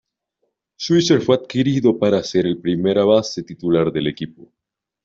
[0.79, 4.51] Swisher fue adquirido para ser el primera base titular del equipo.